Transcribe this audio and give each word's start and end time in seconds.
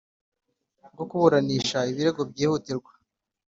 bwo 0.93 1.05
kuburanisha 1.09 1.77
ibirego 1.91 2.21
byihutirwa 2.31 2.91